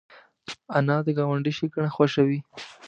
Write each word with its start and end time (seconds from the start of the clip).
انا 0.77 0.97
د 1.05 1.07
ګاونډي 1.17 1.51
ښېګڼه 1.57 1.89
خوښوي 1.95 2.39